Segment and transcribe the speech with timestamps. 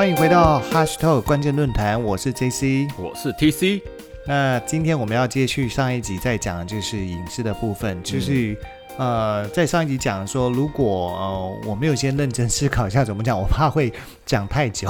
[0.00, 2.90] 欢迎回到 Hashtag 关键论坛，我是 JC。
[2.96, 3.82] 我是 TC，
[4.26, 8.56] 那今天我们要接续上一集在讲的就是影视的部分，就是、
[8.96, 13.92] 呃，在上一集讲说，如果呃我没有先认真思考一下怎么讲，我怕会
[14.24, 14.88] 讲太久，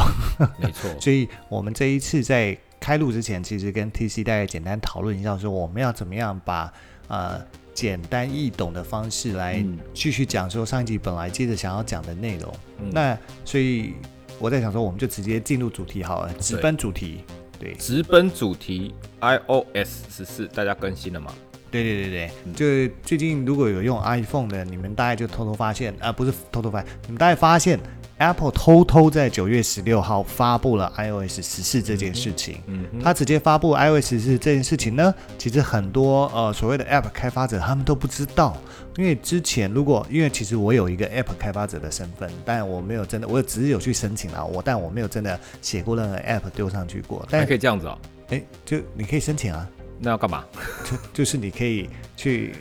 [0.61, 6.73] 没错， 所以我们这一次在开录之前，其实跟 TC 大概简单讨论一下，说我们要怎么样把
[7.09, 7.43] 呃
[7.75, 9.77] 简单易懂的方式来嗯。
[9.93, 12.55] 继续讲说上一集本来接着想要讲的内容。
[12.79, 12.89] 嗯。
[12.93, 13.95] 那所以
[14.41, 17.21] 我在想说，我们就直接进入主题好了，直奔主题。
[17.59, 21.31] 对，直奔主题 iOS 十四，大家更新了吗？
[21.71, 27.79] 对对对对，嗯就最近如果有用 iPhone 的，你们大概就偷偷发现，啊、不是偷偷发现，你们大概发现
[28.21, 32.61] Apple 偷偷在九月十六号发布了 iOS 十四这件事情。
[32.67, 38.55] 嗯哼，它直接发布 iOS 十四这件事情呢，其实很多呃所谓的 App 开发者他们都不知道，
[38.99, 47.21] 因为之前如果因为其实我有一个 App 开发者的身份，但我没有真的，我只是有去申请了，我但我没有真的写过任何 App 丢上去过。
[47.21, 47.99] 还但可以这样子哦。
[48.29, 49.67] 哎，就你可以申请啊，
[49.99, 50.45] 那要干嘛？
[50.85, 52.55] 就就是你可以去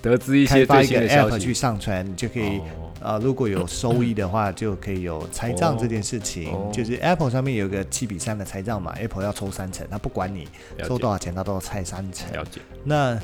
[0.00, 1.52] 得知一些最新的消 App 去。
[1.52, 2.62] 上传，你就可以。
[3.02, 6.52] 哦呃，如果有收益的话，就可以有拆账哦这件事情。
[6.52, 10.48] 哦就是 Apple 上面有个七比三的拆账嘛，Apple 要抽三成，它不管你
[10.84, 12.32] 收多少钱，它都要拆三成。
[12.32, 12.60] 了解。
[12.84, 13.20] 那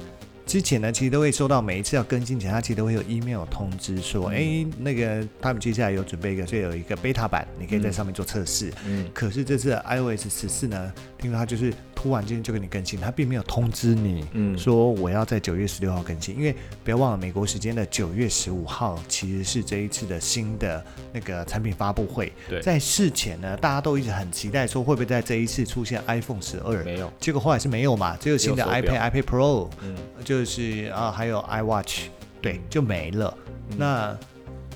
[0.47, 8.73] 之前呢，其实都会收到每一次要更新前，它其实都会有 email 通知说，嗯哎、那个他们接下来有准备一个，所以有一个 beta 版，你可以在上面做测试。
[8.87, 14.25] 嗯，可是这次 iOS 十四呢，听说他就是突然间就给你更新，他并没有通知你。
[14.33, 22.33] 嗯说我要在九月十六号更新，因为不要忘了美国时间的九月十五号其实是这一次的新的那个产品发布会。
[22.49, 27.13] 对在事前呢，大家都一直很期待说会不会在这一次出现 iPhone 十二，没有。
[27.19, 32.03] 结果后来是没有嘛，只有新的 iPad、iPad Pro，嗯就是啊还有 iWatch，
[32.41, 33.37] 对，就没了。
[33.71, 34.19] 嗯那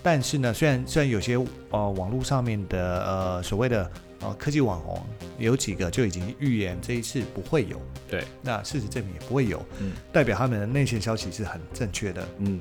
[0.02, 1.36] 但是呢，虽然虽然有些
[1.70, 5.00] 呃网络上面的呃所谓的呃科技网红
[5.38, 9.92] 有几个就已经预言这一次不会有，对，那事实证明也不会有，嗯。
[10.12, 12.60] 代表他们的内线消息是很正确的，嗯，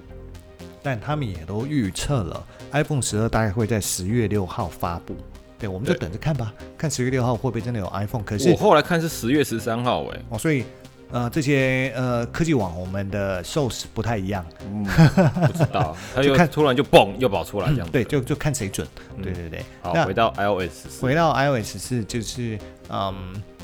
[0.83, 5.15] 但他们也都预测了 iPhone 十二大概会在十月六号发布。
[5.57, 8.23] 对，我们就等着看吧，看十月六号会不会真的有 iPhone。
[8.23, 10.63] 可是我后来看是十月十三号，哎，哦，所以
[11.11, 14.83] 呃，这些呃科技网红们的 source 不太一样，嗯，
[15.45, 17.91] 不知道，他就看突然就蹦又跑出来这样子。
[17.91, 18.87] 对，就就看谁准。
[19.17, 19.63] 嗯对对对。
[19.81, 21.01] 好，那回到 iOS 四。
[21.05, 22.57] 回到 iOS 是就是
[22.89, 23.13] 嗯，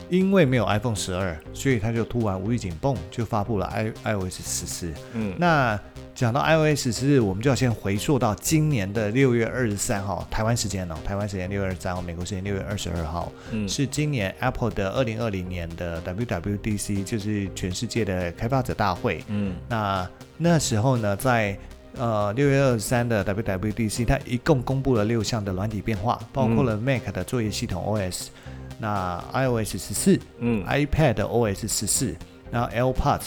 [0.09, 4.93] 因为没有 iPhone 十二，所以他就突然无预警蹦就发布了 i iOS 十四。
[5.13, 5.79] 嗯，那
[6.17, 13.69] 讲到 iOS 十四，我们就要先回溯到今年的六月二十三号，台湾时间哦，台湾时间六月二十三号，美国时间六月二十二号，嗯。
[13.69, 19.23] 是今年 Apple 的二零二零年的 WWDC，就是全世界的开发者大会。
[19.27, 19.53] 嗯。
[19.69, 21.55] 那那时候呢，在
[21.95, 28.29] 呃六月二十三的 WWDC，它一共公布了六项的软体变化，包括了 Mac 的作业系统 OS，、
[28.79, 30.65] 那 iOS 十四、嗯。
[30.65, 32.15] iPad OS 十四，
[32.49, 33.25] 然后 AirPods，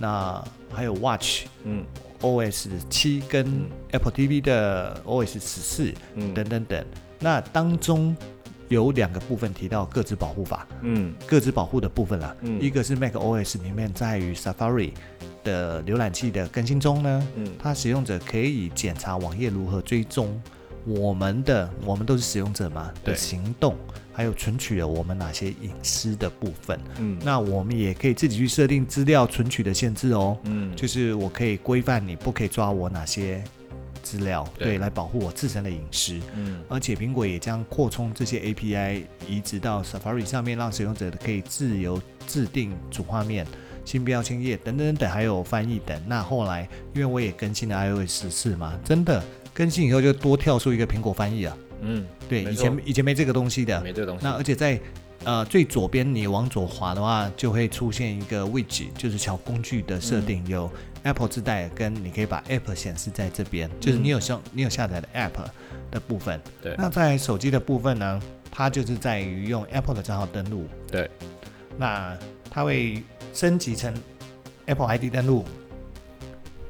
[0.00, 1.84] 那还有 Watch 嗯
[2.22, 6.32] OS 七跟 Apple TV 的 OS 十四嗯。
[6.32, 6.84] 等等等。
[7.18, 8.16] 那当中
[8.68, 11.14] 有两个部分提到各自保护法，嗯。
[11.26, 12.60] 各自保护的部分啦，嗯。
[12.60, 14.92] 一个是 Mac OS 里面在于 Safari
[15.44, 17.46] 的浏览器的更新中呢，嗯。
[17.58, 20.40] 它使用者可以检查网页如何追踪
[20.84, 23.76] 我们的，我们都是使用者嘛的行动，
[24.12, 26.78] 还有存取了我们哪些隐私的部分。
[26.98, 33.42] 嗯那我们也可以自己去设定资料存取的限制哦，嗯，就是我可以规范你不可以抓我哪些
[34.02, 36.18] 资料，对对，来保护我自身的隐私。
[36.34, 43.46] 嗯而且苹果也将扩充这些 API 移植到 Safari 上面，让使用者可以自由制定主画面、
[43.84, 46.02] 新标签页等等等等，还有翻译等。
[46.08, 49.22] 那后来因为我也更新了 iOS 十四嘛，真的
[49.54, 51.56] 更新以后就多跳出一个苹果翻译啊。
[51.80, 53.80] 嗯，对，以前以前没这个东西的。
[53.82, 54.24] 没这个东西。
[54.24, 54.80] 那而且在
[55.24, 60.70] 呃最左边你往左滑的话，就会出现一个 widget，就是小工具的设定，有
[61.02, 65.44] Apple 自带跟你可以把 App 显示在这边，就是你有下你有下载的 App
[65.90, 66.40] 的部分。
[66.62, 71.10] 对那在手机的部分呢，它就是在于用 Apple 的账号登录，对，
[71.76, 72.16] 那
[72.48, 73.02] 它会
[73.34, 73.92] 升级成
[74.66, 75.44] Apple ID 登录，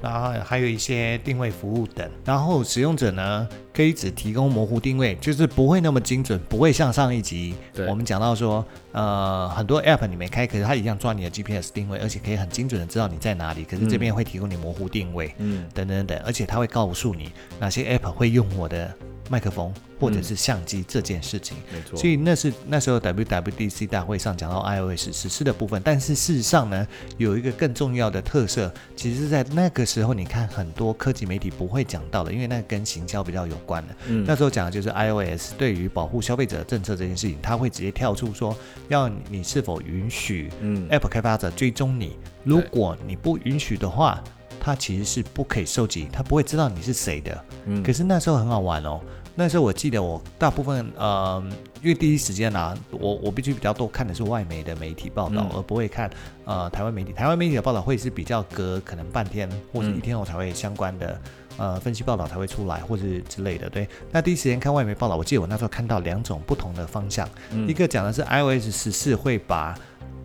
[0.03, 2.11] 然后还有一些定位服务等。
[2.25, 13.65] 然后使用者呢，可以只提供模糊定位，就是不会那么精准，不会像上一集对我们讲到说，呃，很多 App 你没开，可是它一样抓你的 GPS 定位，而且可以很精准的知道你在哪里。
[13.65, 15.33] 可是这边会提供你模糊定位。
[15.39, 18.93] 嗯等等等，而且它会告诉你哪些 App 会用我的
[19.33, 21.57] 麦克风或者是相机这件事情。
[21.73, 21.99] 没错。
[21.99, 26.87] 所以那是那时候 WWDC 大会上讲到 iOS 实施的部分，但是事实上呢，
[27.17, 33.95] 有一个更重要的特色，其实是在那个时候，你看很多科技媒体不会讲到的，因为那跟行销比较有关的。
[34.09, 38.55] 嗯那时候讲的就是 iOS 对于保护消费者政策这件事情，它会直接跳出说，
[38.89, 44.23] 要你是否允许嗯 App 开发者追踪你，如果你不允许的话，
[44.61, 47.45] 他其实是不可以收集，他不会知道你是谁的。
[47.67, 49.01] 嗯可是那时候很好玩哦，
[49.35, 51.43] 那时候我记得我大部分呃，
[51.83, 56.11] 因为第一时间啊，我我必须比较多看的是外媒的媒体报道，嗯而不会看
[56.45, 57.13] 呃台湾媒体。
[57.13, 61.21] 台湾媒体的报道会是比较隔可能半天或者嗯一天后才会相关的。
[61.59, 63.89] 呃，分析报道才会出来，或者是之类的，对。
[64.11, 67.69] 那第一时间看外媒报道，我记得我那时候看到两种不同的方向，嗯。
[67.69, 69.75] 一个讲的是 iOS 十四会把，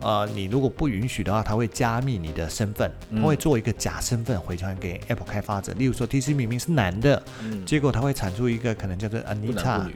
[0.00, 5.72] 呃，你如果不允许的话，它会加密你的身份，它嗯会做一个假身份回传给 Apple 开发者。
[5.74, 7.64] 例如说，TC 明明是男的，嗯。
[7.66, 9.86] 结果它会产出一个可能叫做 Anita，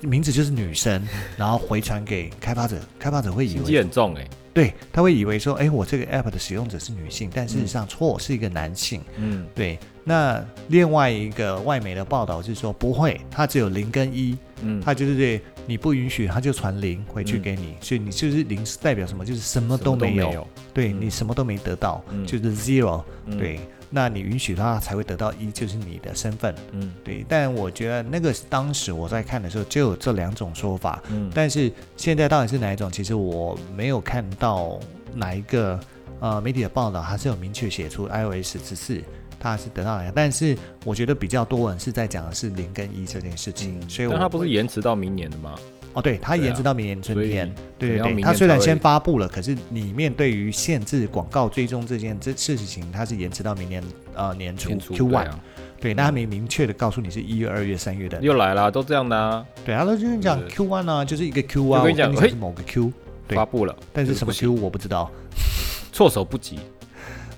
[0.00, 1.06] 名字就是女生，
[1.36, 4.28] 然后回传给开发者，开发者会以为，很重哎。
[4.54, 9.00] 对，他会以为说，哎，我这个 App 的使用者是女性，但事实上错，是一个男性。
[9.16, 17.42] 嗯对，那另外一个外媒的报道是说，不会，它只有零跟一，嗯，它就是对你不允许，他就传零回去嗯。
[17.42, 19.22] 给你，所以你就是零是代表什么？
[19.22, 22.26] 就是什么都没有，对你什么都没得到，嗯。
[22.26, 23.60] 就是 zero、嗯，对，
[23.90, 26.54] 那你允许他才会得到一，就是你的身份。
[26.72, 26.90] 嗯。
[27.04, 31.30] 对，但我觉得那个当时我在看的时候就有这两种说法，嗯。
[31.34, 34.80] 但是现在到底是哪一种，其实我没有看到
[35.14, 35.78] 哪一个
[36.20, 39.02] 呃媒体的报道，还是有明确写出 iOS 十四。
[39.38, 40.12] 它是得到哪个？
[40.14, 45.54] 但是我觉得比较多人是在讲的是零跟一这件事情，所以我嗯但它不是延迟到明年的吗？
[45.94, 53.82] 哦，对，它对啊延迟到明年春天，对对对，可能要明它虽然先发布了，可是里面对于限制广告追踪这件这事情，它是延迟到明年
[54.14, 55.40] 呃年初 Q one，啊
[55.80, 62.92] 对，那他没明确的告诉你是一月、二月、三月的，又来了，都这样的啊，对，他都就跟你讲 Q one 啊，就是一个 Q 啊，就跟我你讲嘿跟你讲是某个 Q，
[63.28, 65.10] 对发布了，但是什么 Q 我不知道，
[65.92, 66.58] 措手不及。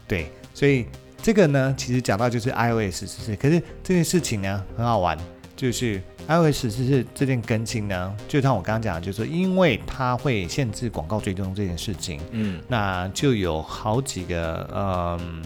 [0.09, 0.87] 对，所以
[1.23, 5.19] 这个呢，其实讲到就是 iOS 十四，可是这件事情呢很好玩，
[5.55, 15.43] 就是 iOS 十四这件更新呢，就像我刚刚讲的，就是说因为它会限制广告追踪这件事情，嗯那就有好几个嗯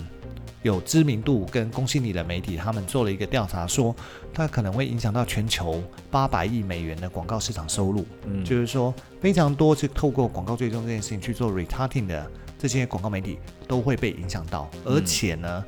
[0.62, 3.94] 有知名度跟公信力的媒体，他们做了一个调查说
[4.32, 8.06] 它可能会影响到全球八百亿美元的广告市场收入。
[8.26, 12.31] 嗯，就是说非常多是透过广告追踪这件事情去做 retargeting 的
[12.66, 13.38] 这些广告媒体
[13.69, 15.64] 都会被影响到，嗯而且呢。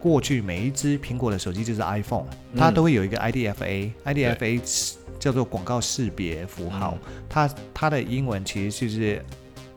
[0.00, 2.24] 过去每一只苹果的手机就是 iPhone，
[2.56, 6.96] 它嗯都会有一个 IDFA，IDFA 是叫做广告识别符号，
[7.28, 9.20] 它它的英文其实就是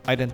[0.05, 0.29] ident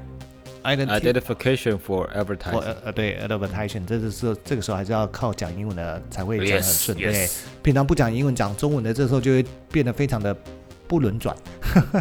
[0.64, 2.60] identification for advertising。
[2.60, 10.36] 呃呃对 advertising，这个时候这个时候还是要靠讲英文的才会讲得很 Yes, 顺，对 yes，平常不讲英文讲中文的，这时候就会变得非常的
[10.86, 11.34] 不轮转。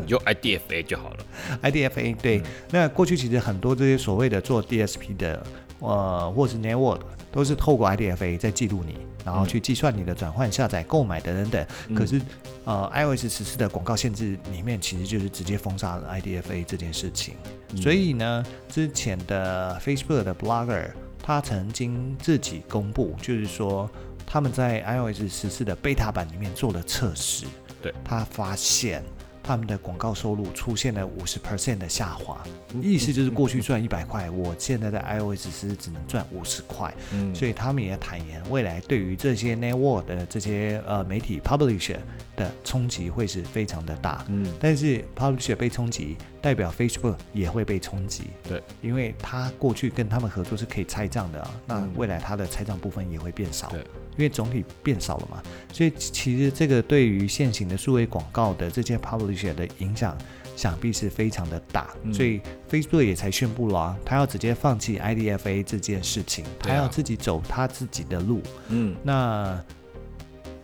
[0.01, 1.17] 你就 IDFA 就好了。
[1.63, 2.45] IDFA 对，嗯。
[2.71, 5.47] 那过去其实很多这些所谓的做 DSP 的，
[5.81, 7.01] 呃，或是 network
[7.31, 9.49] 都是透过 IDFA 在记录你，然后嗯。
[9.49, 11.67] 去计算你的转换、下载、购买等等等。
[11.89, 11.95] 嗯。
[11.95, 12.21] 可是，
[12.65, 17.35] 呃，iOS 十四的广告限制里面其实就是直接封杀了 IDFA 这件事情。
[17.73, 17.77] 嗯。
[17.81, 20.91] 所以呢，之前的 Facebook 的 Blogger
[21.23, 23.91] 他曾经自己公布，就是说
[24.25, 27.47] 他们在 iOS 十四的 beta 版里面做了测试，
[27.83, 29.03] 对，他发现
[29.47, 32.43] 他们的广告收入出现了五十 percent 的下滑，
[32.75, 41.99] 嗯意思就是过去赚一百块，我现在在 iOS 是只能赚五十块，嗯，所以他们也坦言，未来对于这些 network 的这些呃媒体 publisher
[42.35, 44.25] 的冲击会是非常的大。
[44.29, 44.53] 嗯。
[44.59, 48.25] 但是 publisher 被冲击，代表 Facebook 也会被冲击。
[48.43, 51.93] 对，因为他过去跟他们合作是可以拆账的啊，那嗯。
[51.97, 53.69] 未来他的拆账部分也会变少。
[53.69, 60.17] 对，因为总体变少了嘛，所以其实这个对于现行的数位广告的这些 publisher 的影响，
[60.57, 61.95] 想必是非常的大。
[62.03, 62.41] 嗯所以
[62.71, 68.41] Facebook 也才宣布了啊，他要直接放弃 IDFA 这件事情，他要自己走他自己的路。
[68.69, 69.63] 嗯那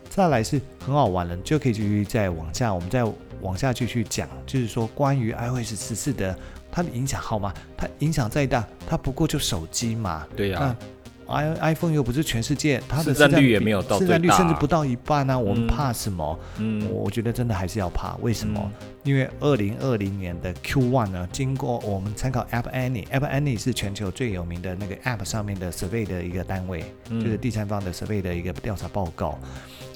[0.09, 3.02] 再来是很好玩了，就可以继续再往下，我们再
[3.41, 6.38] 往下继续讲，就是说关于 iOS 十四的
[6.71, 7.52] 它的影响好吗？
[7.76, 10.26] 它影响再大，它不过就手机嘛。
[10.37, 10.87] 对呀、那
[11.33, 15.39] i iPhone 又不是全世界，它的市占率也没有到市占率甚至不到一半啊！
[15.39, 16.39] 我们嗯怕什么？
[16.59, 18.61] 嗯，我觉得真的还是要怕，为什么？
[18.81, 29.37] 嗯因为二零二零年的 Q one 呢，经过我们参考 App Annie，App Annie 是全球最有名的那个 App 上面的 survey 的一个单位，嗯就是第三方的 survey 的一个调查报告，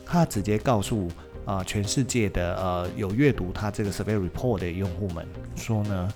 [0.05, 1.07] 它直接告诉
[1.45, 5.25] 啊、呃全世界的呃有阅读它这个 survey report 的用户们
[5.55, 6.12] 说呢，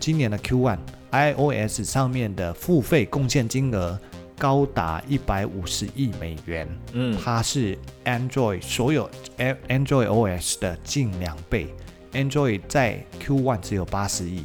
[0.00, 0.78] 今年的 Q one
[1.12, 3.96] iOS 上面的付费贡献金额
[4.38, 11.72] 高达一百五十亿美元，嗯，它是 Android 所有 Android OS 的近两倍。
[12.12, 14.44] Android 在 Q1 只有八十亿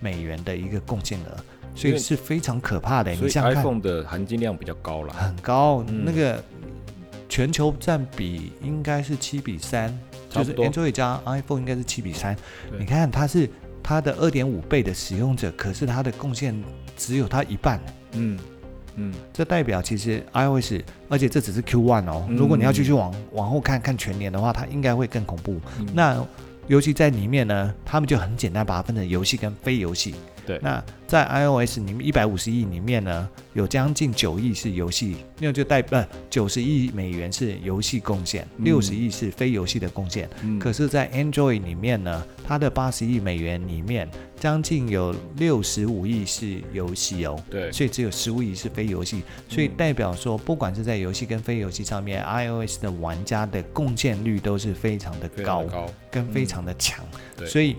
[0.00, 1.36] 美元的一个贡献额，
[1.74, 3.12] 所以是非常可怕的。
[3.12, 5.12] 你想想看，iPhone 的含金量比较高了。
[5.12, 6.42] 很高，嗯那个
[7.28, 9.96] 全球占比应该是七比三，
[10.28, 12.36] 就是 Android 加 iPhone 应该是七比三。
[12.78, 13.48] 你看它是
[13.82, 16.54] 它的二点五倍的使用者，可是它的贡献
[16.96, 17.80] 只有它一半。
[18.12, 18.38] 嗯
[18.96, 22.24] 嗯，这代表其实 iOS，而且这只是 Q1 哦。
[22.28, 25.60] 嗯如果你要继续往往后看看全年的话，它应该会更恐怖。
[25.80, 26.24] 嗯那
[26.66, 30.14] 尤其在里面呢，他们就很简单把它分成游戏跟非游戏。
[30.46, 40.28] 对那在 iOS 里面一百五十亿里面呢，有将近九亿是游戏，那就代呃九十亿美元是游戏贡献，嗯六十亿是非游戏的贡献。
[40.42, 44.08] 嗯可是，在 Android 里面呢，它的八十亿美元里面，
[44.40, 47.40] 将近有六十五亿是游戏哦。
[47.50, 55.90] 对，所以只有十五亿是非游戏，所以代表说，不管是在游戏跟非游戏上面，iOS 的玩家的贡献率都是非常的高非常的，高。
[56.10, 57.04] 跟非常的强。
[57.36, 57.76] 对所以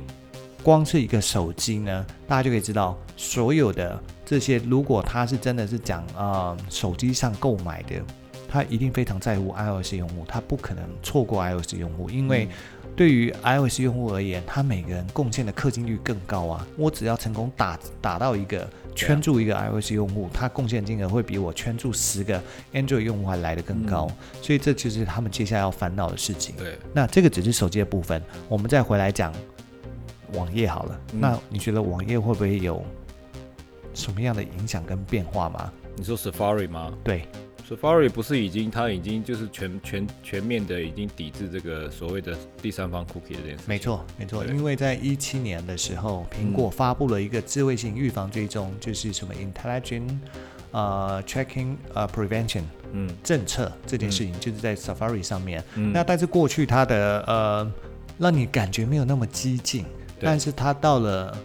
[0.65, 8.01] 光是一个手机呢，大家就可以知道，所有的这些，如果他是真的是讲啊、呃手机上购买的，
[8.49, 12.49] 他一定非常在乎 iOS 用户，他不可能错过 iOS 用户，因为
[12.95, 16.65] 对于 iOS 用户而言，他每个人贡献的氪金率更高啊。
[16.77, 22.41] 我只要成功打打到一个圈住一个 iOS 用户，他贡献金额会比我圈住十个
[22.73, 24.09] Android 用户还来得更高，
[24.41, 26.55] 所以这就是他们接下来要烦恼的事情。
[26.57, 28.19] 对，那这个只是手机的部分，
[28.49, 29.31] 我们再回来讲
[30.35, 30.99] 网页好了。
[31.13, 32.83] 嗯那你觉得网页会不会有
[33.93, 35.71] 什么样的影响跟变化吗？
[35.95, 37.25] 你说 Safari 吗对
[37.69, 43.65] ，？Safari 不是已经它已经就是全全全面的已经抵制这个所谓的第三方 cookie 这件事情。
[43.67, 50.17] 没错，没错，对因为在一七年的时候，苹果发布了一个智慧型预防追踪，就是什么 intelligent
[50.71, 55.63] 呃 tracking 呃 prevention 嗯政策这件事情，就是在 Safari 上面。
[55.75, 57.71] 嗯，那但是过去它的呃，
[58.17, 61.37] 让你感觉没有那么激进，对但是他到了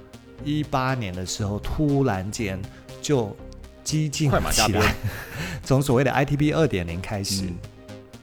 [0.45, 2.61] 一八年的时候，突然间
[3.03, 3.37] 就
[3.85, 4.95] 激进起来，
[5.65, 7.43] 从所谓的 ITB 二点零开始。
[7.45, 7.57] 嗯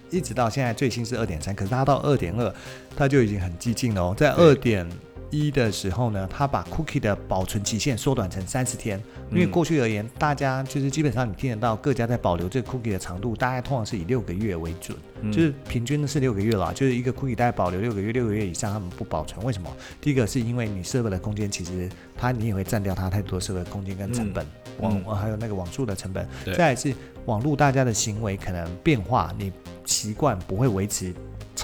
[0.10, 2.56] 一直到现在最新是二点三，可是他到二点二，
[2.96, 4.16] 他就已经很激进了哦。
[4.18, 4.90] 在二点
[5.30, 9.52] 一的时候呢，它把 cookie 的保存期限缩短成三十天，因为嗯。
[9.52, 15.32] 过去而言，大家就是基本上你听得到各家在保留这个 cookie 的长度，大概通常是以六个月为准，嗯。
[15.32, 19.70] 就是平均的是六个月啦，就是一个 cookie 大概保留六个月，六个月以上他们不保存，为什么？
[20.00, 24.46] 第一个是因为你 server 的空间其实它你也会占掉它太多 server 空间跟成本，
[24.80, 25.16] 网、嗯。
[25.16, 26.54] 还有那个网速的成本，对。
[26.54, 26.94] 再来是
[27.26, 29.52] 网络大家的行为可能变化，你
[29.86, 31.14] 习惯不会维持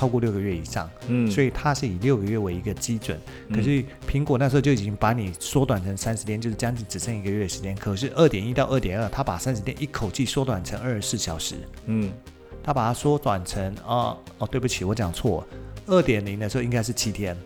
[0.04, 3.18] 超过六个月以上，嗯，所以它是以六个月为一个基准。
[3.54, 7.74] 可是苹果那时候就已经把你缩短成三十天，就是将近只剩一个月的时间。
[7.74, 11.56] 可是二点一到二点二，它把三十天一口气缩短成二十四小时，
[11.86, 12.12] 嗯。
[12.66, 15.46] 它把它缩短成哦哦，对不起，我讲错，
[15.86, 17.38] 二点零的时候应该是七天，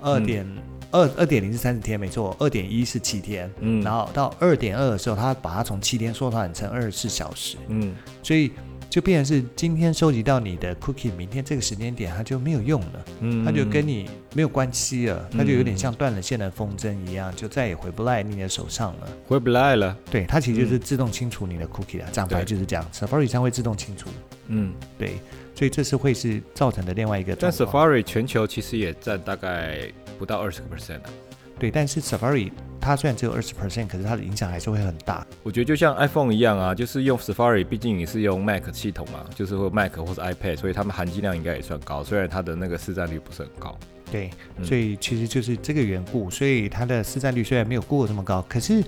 [0.00, 0.46] 二点
[0.90, 7.56] 二二点零是三十天没错，二点一是七天，嗯，然后到二点二的时候，它把它从七天缩短成二十四小时。
[7.68, 7.94] 嗯。
[8.22, 8.52] 所以
[8.90, 19.08] 就变成是今天收集到你的 cookie，明天这个时间点它就没有用了，嗯，它就跟你没有关系了，它就有点嗯像断了线的风筝一样，就再也回不来你的手上了。
[19.26, 19.96] 回不来了。
[20.10, 24.08] 对，它其实就是自动清除你的 cookie 的，讲白对就是这样，Safari 上会自动清除。
[24.46, 25.18] 嗯，对，
[25.54, 27.52] 所以这是会是造成的另外一个但。
[27.52, 31.10] Safari 全球其实也占大概不到二十个 percent 啊。
[31.58, 32.50] 对，但是 Safari
[32.80, 35.26] 它虽然只有二十 percent，可是它的影响还是会很大。
[35.42, 43.76] 我觉得就像 iPhone 一样啊，就是用 Safari，毕竟你是用 Mac 系统嘛，就是或 Mac 或是 iPad，所以它们含金量应该也算高，虽然它的那个市占率不是很高。
[44.10, 48.82] 对，嗯所以其实就是这个缘故，所以它的市占率虽然没有 Google 这么高，可是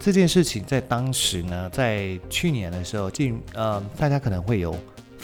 [0.00, 4.74] 这件事情在当时呢，在去年的时候，进呃大家可能会有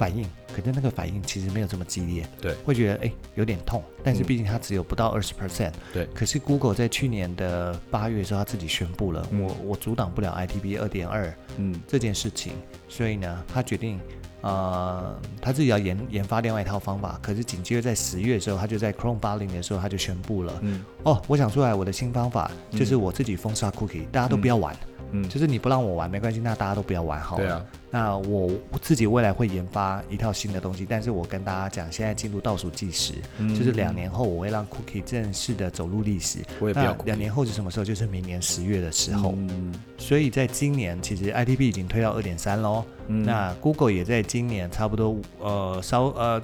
[0.01, 0.25] 反应，
[0.57, 4.25] 可是那个反应其实没有这么激烈，对，会觉得哎有点痛，但是嗯。
[4.25, 6.07] 毕竟它只有不到二十 percent，对。
[6.15, 9.43] 可是 Google 在去年的八月的时候，他自己宣布了，嗯。
[9.43, 11.79] 我我阻挡不了 ITB 二点二嗯。
[11.87, 12.55] 这件事情，
[12.89, 14.01] 所以呢，他决定。
[14.43, 20.83] 呃，他自己要研研发另外一套方法，可是紧接着在十月的时候，他就在 Chrome 八零的时候，他就宣布了，嗯。
[21.03, 24.90] 哦，我想出来我的新方法，就是我自己封杀 cookie，、大家都不要玩，嗯，
[25.29, 27.43] 就是你不让我玩没关系，那大家都不要玩好了。
[27.45, 36.39] 对啊，那我我自己未来会研发一套新的东西，但是我跟大家讲，现在进入倒数计时，嗯就是两年后我会让 cookie 正式的走入历史。
[36.61, 37.85] 我也不要那两年后是什么时候？
[37.85, 39.33] 就是明年十月的时候。
[39.37, 42.85] 嗯所以在今年，其实 ITP 已经推到二点三喽。
[43.09, 46.41] 嗯那 Google 也在今年差不多呃稍呃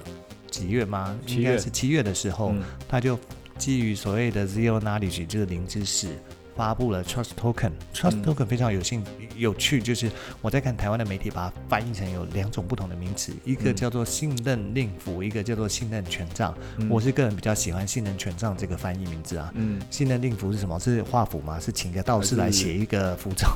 [0.49, 1.17] 几月吗？
[1.27, 3.17] 应该七月是七月的时候，嗯它就
[3.57, 6.09] 基于所谓的 zero knowledge，就是零知识，
[6.57, 7.71] 发布了 Trust Token。
[7.93, 9.03] Trust Token 非常有兴
[9.35, 10.11] 有趣，就是
[10.41, 16.53] 我在看台湾的媒体把它翻译成有两种不同的名词，一个叫做信任令符，一个叫做信任权杖。
[16.89, 19.51] 我是个人比较喜欢信任权杖这个翻译名字啊。
[19.55, 20.79] 嗯，信任令符是什么？
[20.79, 21.59] 是画符吗？
[21.59, 23.47] 是请个道士来写一个符咒？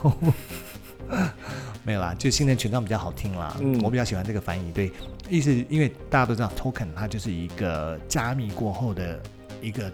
[1.84, 3.58] 没有啦，就信任权杖比较好听啦。
[3.60, 4.72] 嗯我比较喜欢这个翻译。
[4.72, 4.92] 对，
[5.30, 9.20] 意思因为大家都知道 token 它就是一个加密过后的
[9.62, 9.92] 一个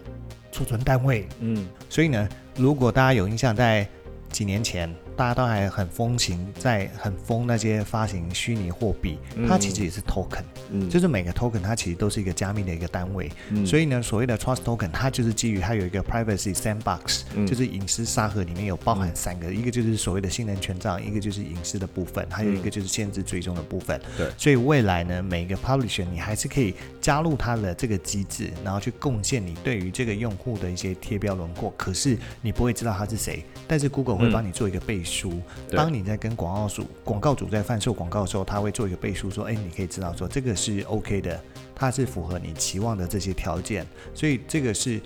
[0.58, 1.68] 储存单位，嗯。
[1.88, 3.88] 所以呢，如果大家有印象，在
[4.32, 13.32] 几年前大家都还很风行，在很疯那些发行虚拟货币，它其实也是 token，、嗯，就是每个 token 它其实都是一个加密的一个单位。
[13.50, 13.66] 嗯。
[13.66, 17.48] 所以呢，所谓的 trust token，它就是基于它有一个 privacy sandbox，、嗯。
[17.48, 24.00] 就是隐私沙盒里面有包含三个，一个就是所谓的信任权杖，一个就是隐私的部分，还有一个就是限制追踪的部分。
[24.16, 24.30] 对。
[24.38, 35.42] 所以未来呢，每一个 publisher 你还是可以加入它的这个机制，然后去贡献你对于这个用户的一些贴标轮廓，可是你不会知道他是谁，但是 Google 会帮你做一个背书。
[35.72, 41.42] 当你在跟广告主广告主在贩售广告的时候，他会做一个背书，说，哎，你可以知道说这个是 OK 的，
[41.74, 45.02] 它是符合你期望的这些条件，所以这个是。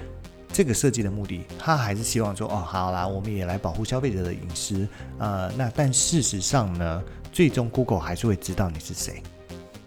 [0.53, 4.86] 这个设计的目的，他还是希望说，哦，好啦，我们也来保护消费者的隐私，
[5.17, 9.24] 呃，那但事实上呢，最终 Google 还是会知道你是谁。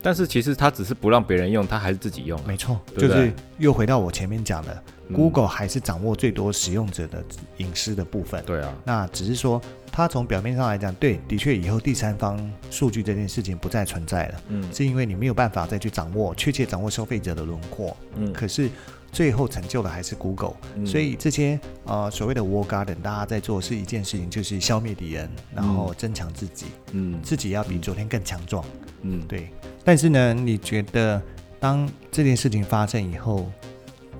[0.04, 2.44] 但是其实他只是不让别人用，他还是自己用啊。
[2.46, 3.08] 没错，对对？
[3.08, 5.16] 就是又回到我前面讲的、嗯。
[5.16, 7.24] G o o g l e 还是掌握最多使用者的
[7.56, 8.44] 隐私的部分。
[8.44, 9.58] 对啊，那只是说，
[9.90, 12.38] 它从表面上来讲，对，的确以后第三方
[12.70, 14.70] 数据这件事情不再存在了，嗯。
[14.74, 17.96] 是因为你没有办法再去掌握确切掌握消费者的轮廓。
[18.16, 18.30] 嗯。
[18.30, 18.68] 可是
[19.10, 20.86] 最后成就的还是 Google，、嗯。
[20.86, 27.18] 所以这些呃所谓的 War Garden，大家在做是一件事情，就是消灭敌人，然后增强自己，嗯。
[27.22, 28.62] 自己要比昨天更强壮。
[29.06, 29.50] 嗯，对，
[29.84, 31.22] 但是呢，你觉得
[31.60, 33.50] 当这件事情发生以后，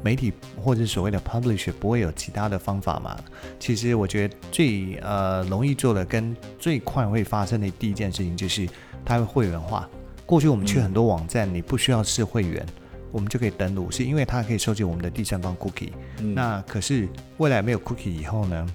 [0.02, 3.16] 媒体或者所谓的 publisher 不会有其他的方法吗？
[3.58, 8.68] 其实我觉得最呃容易做的跟最快会发生的第一件事情就是
[9.04, 9.88] 它会会员化。
[10.26, 12.64] 过去我们去很多网站，你不需要是会员。
[13.10, 15.92] 我们就可以登录，是因为它可以收集我们的第三方 cookie。
[16.18, 18.66] 嗯那可是未来没有 cookie 以后呢，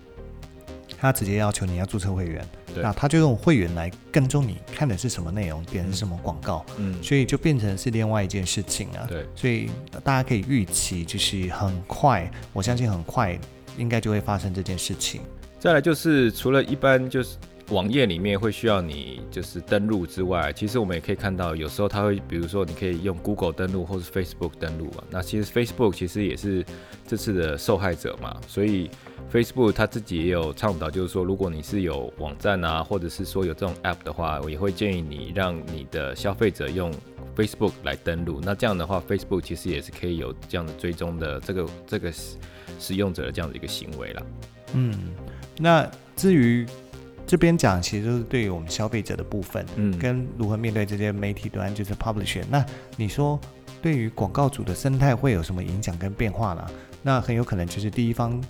[0.98, 9.06] 它直接要求你要注册会员，对那他就用会员来跟踪你看的是什么内容，点的是什么广告，嗯所以就变成是另外一件事情啊。
[9.08, 9.70] 对，所以
[10.04, 13.40] 大家可以预期，就是很快，我相信很快
[13.78, 15.22] 应该就会发生这件事情。
[15.60, 17.36] 再来就是除了一般就是
[17.70, 25.04] 网页里面会需要你就是登录之外，其实我们也可以看到，有时候它会，比如说你可以用 Google 登录或是 Facebook 登录啊。
[25.12, 26.66] 那其实 Facebook 其实也是
[27.08, 28.90] 这次的受害者嘛，所以
[29.32, 36.92] Facebook 它自己也有倡导，就是说如果你是有网站啊，或者是说有这种 App 的话，我也会建议你让你的消费者用
[37.36, 38.42] Facebook 来登录。
[38.44, 42.38] 那这样的话，Facebook 其实也是可以有这样的追踪的这个这个使
[42.80, 44.24] 使用者的这样的一个行为啦。
[44.74, 44.94] 嗯，
[45.58, 46.66] 那至于
[47.30, 52.42] 这边讲，其实就是对于我们消费者的部分，嗯跟如何面对这些媒体端，就是 publisher。
[52.50, 52.66] 那
[52.98, 53.40] 你说
[53.84, 56.66] 对于广告主的生态会有什么影响跟变化呢？
[57.04, 58.42] 那很有可能就是第一方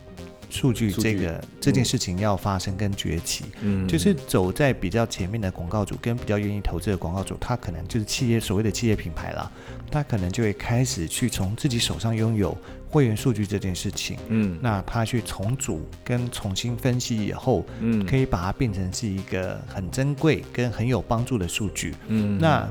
[0.50, 3.46] 数据这个这件事情要发生跟崛起。
[3.62, 9.52] 嗯就是走在比较前面的广告主跟比较愿意投资的广告主，他可能就是企业所谓的企业品牌啦，
[9.92, 12.58] 他可能就会开始去从自己手上拥有
[12.90, 21.94] 会员数据这件事情，嗯那他去重组跟重新分析以后，嗯可以把它变成是一个很珍贵跟很有帮助的数据。
[22.08, 22.68] 嗯那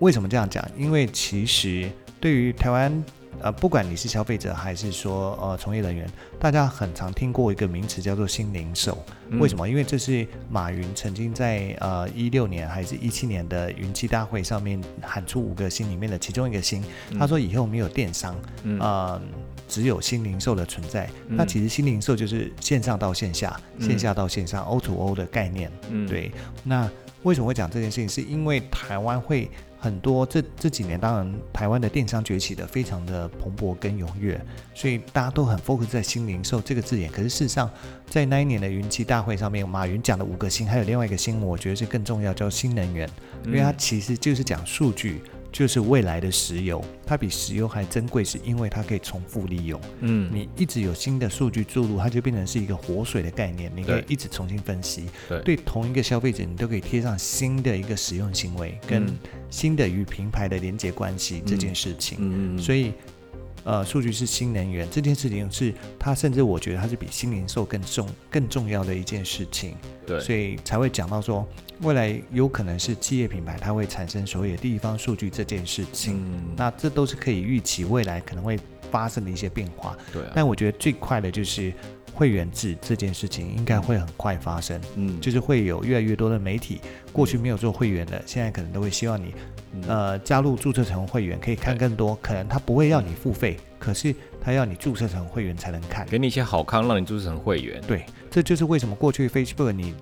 [0.00, 0.66] 为什么这样讲？
[0.76, 1.88] 因为其实
[2.20, 3.04] 对于台湾，
[3.40, 8.96] 呃，不管你是消费者还是说呃从业人员，大家很常听过一个名词叫做新零售。
[9.40, 9.64] 为什么？
[9.64, 9.68] 么？
[9.68, 16.82] 因为这是马云曾经在呃一六年还是一七年的云栖大会上面喊出五个新里面的其中一个新。
[17.18, 19.20] 他说以后没有电商，嗯呃，
[19.68, 21.08] 只有新零售的存在。
[21.28, 25.70] 嗯那其实新零售就是线上到线下，嗯线下到线上，O to O 的概念。
[25.90, 26.30] 嗯，对，
[26.62, 26.88] 那
[27.24, 28.08] 为什么会讲这件事情？
[28.08, 34.40] 是因为台湾会很多这这几年，当然台湾的电商崛起的非常的蓬勃跟踊跃，
[34.74, 37.10] 所以大家都很 focus 在新零售这个字眼。
[37.10, 37.68] 可是事实上，
[38.08, 43.08] 在那一年的云栖大会上面，马云讲的五个新，还有另外一个新，我觉得是更重要，叫新能源，
[43.46, 45.22] 因为它其实就是讲数据。
[45.54, 49.80] 就是未来的石油，它比石油还珍贵，是因为它可以重复利用。
[50.00, 50.28] 嗯。
[50.34, 55.06] 你一直有新的数据注入，它就变成是一个活水的概念，你可以一直重新分析。
[55.28, 55.40] 对。
[55.42, 59.16] 对同一个消费者，你都可以贴上新的一个使用行为跟嗯。
[59.48, 62.18] 新的与品牌的连接关系这件事情。
[62.20, 62.92] 嗯嗯，所以，
[63.64, 69.74] 呃，数据是新能源这件事情是它，甚至我觉得它是比新零售更重更重要的一件事情。
[70.06, 71.46] 对，所以才会讲到说，
[71.80, 76.16] 未来有可能是企业品牌它会产生所谓的地方数据这件事情。
[76.16, 78.58] 嗯那这都是可以预期未来可能会
[78.94, 79.96] 发生的一些变化。
[80.12, 81.72] 对啊，但我觉得最快的就是
[82.14, 84.80] 会员制这件事情，应该会很快发生。
[84.94, 86.80] 嗯，就是会有越来越多的媒体，
[87.12, 89.34] 过去没有做会员的，现在可能都会希望你，
[89.72, 92.16] 嗯呃，加入注册成会员，可以看更多。
[92.22, 96.06] 可能他不会要你付费，可是他要你注册成会员才能看。
[96.06, 97.82] 给你一些好康，让你注册成会员。
[97.88, 99.92] 对，这就是为什么过去 Facebook 你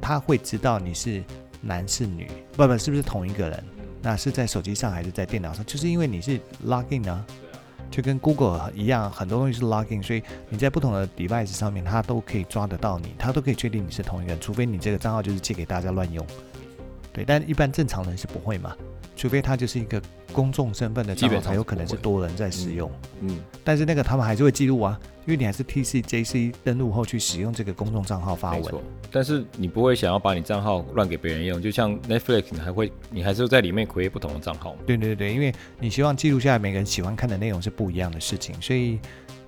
[0.00, 1.22] 他会知道你是
[1.60, 2.26] 男是女，
[2.56, 3.62] 不不是不是同一个人，
[4.00, 7.22] 那是在手机上还是在电脑上，就是因为你是 login 啊，
[7.90, 16.24] 就跟 Google 一样，很多东西是 login，所以你在不同的 device 上面，它都可以抓得到你，它都可以确定你是同一个人，除非你这个账号就是借给大家乱用。
[17.12, 18.76] 对，但一般正常人是不会嘛，
[19.16, 20.00] 除非它就是一个
[20.32, 22.90] 公众身份的账号，基本上是才有可能是多人在使用。
[23.20, 28.60] 嗯，但是那个他们还是会记录啊，因为你还是 TCJC 登录后去使用这个公众账号发文。
[28.60, 28.82] 没错。
[29.12, 34.76] 但是你不会想要把你账号乱给别人用，就像 Netflix，你还会，你还是在里面 create 不同的账号。
[34.86, 39.00] 对对对，因为你希望记录下来每个人喜欢看的内容是不一样的事情，所以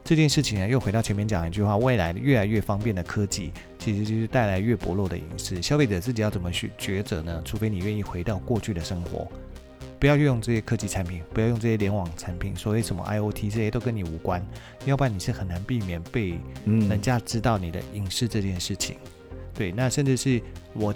[0.02, 5.62] 这件事情呢，又回到前面讲一句话：未来越来越方便的科技，其实就是带来越薄弱的隐私。
[5.62, 7.40] 消费者自己要怎么去抉择呢？
[7.44, 9.28] 除非你愿意回到过去的生活，
[10.02, 14.44] 不要用这些科技产品，不要用这些联网产品，所谓什么 IOT 这些都跟你无关，
[14.84, 18.96] 要不然你是很难避免被嗯人家知道你的隐私这件事情。
[19.54, 20.92] 对，那甚至是我，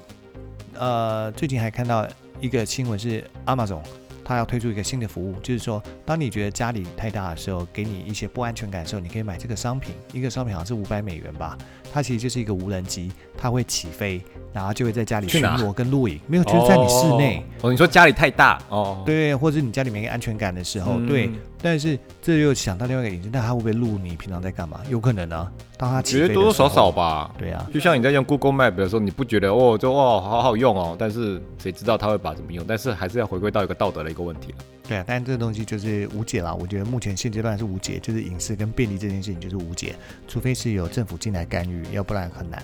[0.75, 2.05] 呃，最近还看到
[2.40, 3.81] 一个新闻是 Amazon，
[4.25, 11.57] 它要推出一个新的服务，就是说，当你觉得家里太大的时候，给你一些不安全感的时候，你可以买这个商品，一个商品好像是五百美元吧，
[11.96, 14.20] 它其实就是一个无人机，它会起飞，
[14.52, 17.38] 然后就会在家里巡逻跟录影，没有，就是在你室内。
[17.38, 17.68] 哦。
[17.68, 19.02] 哦，你说家里太大哦。
[19.06, 21.30] 对，或者你家里没安全感的时候，嗯对，
[21.62, 24.82] 但是这又想到另外一个隐私，那它会不会录你平常在干嘛？
[24.90, 27.35] 有可能啊，当它起觉飞多多少少吧。
[27.38, 32.62] 对啊，就像你在用 Google Map 的时候，你不觉得哦，就哦好好用哦，但是谁知道他会把怎么用？
[32.68, 34.59] 但是还是要回归到一个道德的一个问题了。
[34.88, 36.55] 对啊，但这个东西就是无解啦。
[36.55, 39.96] 我觉得目前现阶段是无解，就是隐私跟便利这件事情就是无解，
[40.29, 42.62] 除非是有政府进来干预，要不然很难。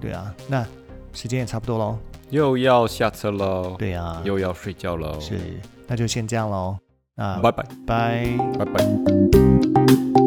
[0.00, 0.66] 对啊，那
[1.12, 1.98] 时间也差不多喽。
[2.30, 5.38] 又要下车喽，对啊，又要睡觉喽，是，
[5.86, 6.76] 那就先这样喽。
[7.16, 8.38] 那拜拜拜。
[8.58, 10.19] 拜拜。